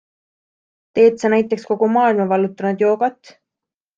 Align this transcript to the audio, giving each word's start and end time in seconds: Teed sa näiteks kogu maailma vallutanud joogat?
Teed 0.99 1.19
sa 1.23 1.31
näiteks 1.33 1.67
kogu 1.73 1.91
maailma 1.97 2.27
vallutanud 2.33 2.83
joogat? 2.87 3.35